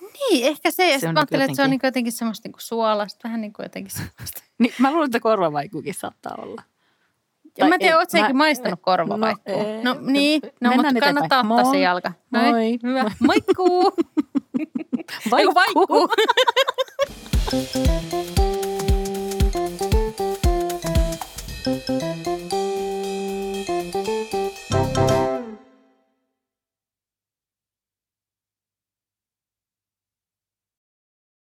Niin, 0.00 0.46
ehkä 0.46 0.70
se. 0.70 0.88
Ja 0.88 0.92
Se 0.94 1.00
sit 1.00 1.08
on 1.08 1.14
mä 1.14 1.20
ajattelen, 1.20 1.44
että 1.44 1.56
se 1.56 1.62
on 1.62 1.70
niin 1.70 1.80
jotenkin 1.82 2.12
semmoista 2.12 2.48
niin 2.48 2.54
suolasta, 2.58 3.20
vähän 3.28 3.40
niin 3.40 3.52
kuin 3.52 3.64
jotenkin 3.64 3.92
semmoista. 3.92 4.42
Niin, 4.58 4.74
mä 4.78 4.90
luulen, 4.90 5.06
että 5.06 5.20
korvavaikukin 5.20 5.94
saattaa 5.94 6.34
olla. 6.38 6.62
Ja 7.58 7.66
mä 7.68 7.74
en 7.74 7.80
tiedä, 7.80 7.94
ei, 7.94 7.98
oot 7.98 8.10
sä 8.10 8.18
mä- 8.20 8.32
maistanut 8.32 8.80
korvavaikkua? 8.82 9.56
No, 9.56 9.62
No, 9.82 9.94
no 9.94 10.00
niin, 10.00 10.40
no, 10.60 10.70
mutta 10.70 10.82
kannattaa 11.00 11.40
eteenpäin. 11.40 11.52
ottaa 11.52 11.64
se 11.64 11.70
Moi. 11.70 11.82
jalka. 11.82 12.12
Moi. 12.30 12.78
Hyvä. 12.82 13.04
Moikkuu. 13.26 13.92
Eiku, 15.38 15.54
vaikkuu. 15.54 16.08